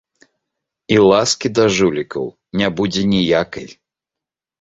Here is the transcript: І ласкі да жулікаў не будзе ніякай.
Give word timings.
І 0.95 0.95
ласкі 1.09 1.51
да 1.59 1.65
жулікаў 1.75 2.25
не 2.61 2.67
будзе 2.79 3.03
ніякай. 3.13 3.69